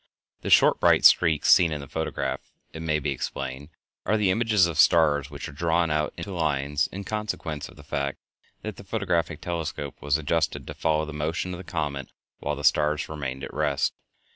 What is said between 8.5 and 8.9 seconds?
that the